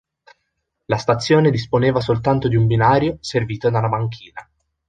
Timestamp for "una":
3.77-3.87